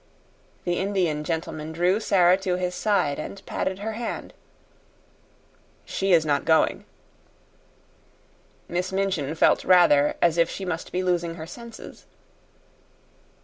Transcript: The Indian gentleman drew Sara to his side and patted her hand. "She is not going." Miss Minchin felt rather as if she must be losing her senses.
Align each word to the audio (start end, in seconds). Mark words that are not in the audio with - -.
The 0.63 0.79
Indian 0.79 1.23
gentleman 1.23 1.71
drew 1.71 1.99
Sara 1.99 2.35
to 2.37 2.55
his 2.55 2.73
side 2.73 3.19
and 3.19 3.45
patted 3.45 3.77
her 3.77 3.91
hand. 3.91 4.33
"She 5.85 6.11
is 6.11 6.25
not 6.25 6.43
going." 6.43 6.85
Miss 8.67 8.91
Minchin 8.91 9.35
felt 9.35 9.63
rather 9.63 10.15
as 10.19 10.39
if 10.39 10.49
she 10.49 10.65
must 10.65 10.91
be 10.91 11.03
losing 11.03 11.35
her 11.35 11.45
senses. 11.45 12.07